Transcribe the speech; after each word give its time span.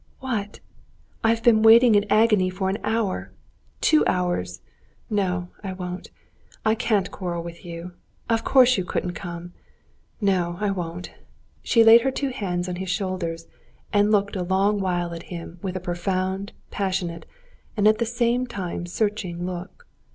"What? 0.19 0.61
I've 1.23 1.43
been 1.43 1.61
waiting 1.61 1.93
in 1.93 2.07
agony 2.09 2.49
for 2.49 2.69
an 2.71 2.79
hour, 2.83 3.31
two 3.81 4.03
hours... 4.07 4.59
No, 5.11 5.49
I 5.63 5.73
won't... 5.73 6.09
I 6.65 6.73
can't 6.73 7.11
quarrel 7.11 7.43
with 7.43 7.63
you. 7.63 7.91
Of 8.27 8.43
course 8.43 8.79
you 8.79 8.83
couldn't 8.83 9.13
come. 9.13 9.53
No, 10.19 10.57
I 10.59 10.71
won't." 10.71 11.11
She 11.61 11.83
laid 11.83 12.01
her 12.01 12.09
two 12.09 12.29
hands 12.29 12.67
on 12.67 12.77
his 12.77 12.89
shoulders, 12.89 13.45
and 13.93 14.11
looked 14.11 14.35
a 14.35 14.41
long 14.41 14.79
while 14.79 15.13
at 15.13 15.21
him 15.29 15.59
with 15.61 15.75
a 15.75 15.79
profound, 15.79 16.53
passionate, 16.71 17.27
and 17.77 17.87
at 17.87 17.99
the 17.99 18.05
same 18.07 18.47
time 18.47 18.87
searching 18.87 19.45
look. 19.45 19.85